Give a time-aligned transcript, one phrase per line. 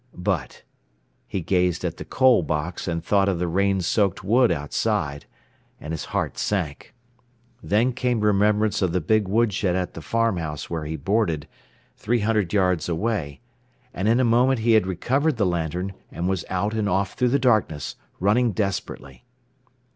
[0.17, 0.63] But
[1.27, 5.27] he gazed at the coal box, and thought of the rain soaked wood outside,
[5.79, 6.95] and his heart sank.
[7.61, 11.47] Then came remembrance of the big woodshed at the farm house where he boarded,
[11.97, 13.41] three hundred yards away,
[13.93, 17.29] and in a moment he had recovered the lantern, and was out, and off through
[17.29, 19.23] the darkness, running desperately.